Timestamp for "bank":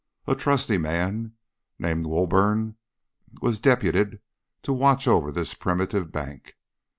6.11-6.55